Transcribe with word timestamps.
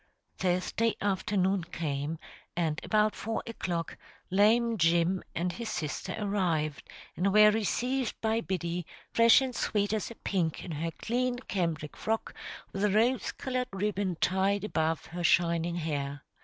Thursday 0.39 0.95
afternoon 0.99 1.63
came, 1.63 2.17
and 2.57 2.79
about 2.83 3.15
four 3.15 3.43
o'clock 3.45 3.97
"Lame 4.31 4.79
Jim" 4.79 5.21
and 5.35 5.51
his 5.53 5.69
sister 5.69 6.15
arrived, 6.17 6.89
and 7.15 7.31
were 7.31 7.51
received 7.51 8.19
by 8.19 8.41
Biddy, 8.41 8.87
fresh 9.11 9.41
and 9.41 9.53
sweet 9.53 9.93
as 9.93 10.09
a 10.09 10.15
pink 10.15 10.63
in 10.65 10.71
her 10.71 10.89
clean 10.89 11.37
cambric 11.47 11.95
frock, 11.95 12.33
with 12.73 12.83
a 12.83 12.89
rose 12.89 13.31
colored 13.31 13.69
ribbon 13.71 14.15
tied 14.19 14.63
above 14.63 15.05
her 15.05 15.23
shining 15.23 15.75
hair. 15.75 16.23